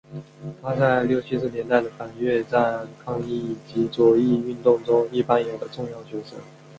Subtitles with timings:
[0.63, 6.35] 他在六七十年代的反越战抗议及左翼运动中亦扮演了重要角色。